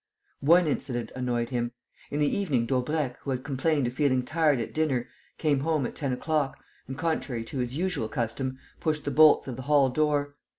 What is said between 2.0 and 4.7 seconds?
In the evening Daubrecq, who had complained of feeling tired